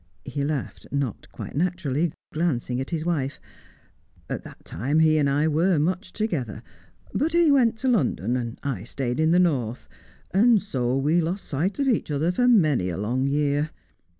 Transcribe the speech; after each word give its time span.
He 0.25 0.43
laughed, 0.43 0.87
not 0.91 1.31
quite 1.31 1.55
naturally, 1.55 2.11
glancing 2.33 2.81
at 2.81 2.89
his 2.89 3.05
wife. 3.05 3.39
"At 4.31 4.41
that 4.45 4.65
time 4.65 4.97
he 4.97 5.19
and 5.19 5.29
I 5.29 5.47
were 5.47 5.77
much 5.77 6.11
together. 6.11 6.63
But 7.13 7.33
he 7.33 7.51
went 7.51 7.77
to 7.81 7.87
London; 7.87 8.57
I 8.63 8.81
stayed 8.83 9.19
in 9.19 9.29
the 9.29 9.37
North; 9.37 9.87
and 10.31 10.59
so 10.59 10.97
we 10.97 11.21
lost 11.21 11.45
sight 11.45 11.77
of 11.77 11.87
each 11.87 12.09
other 12.09 12.31
for 12.31 12.47
many 12.47 12.89
a 12.89 12.97
long 12.97 13.27
year. 13.27 13.69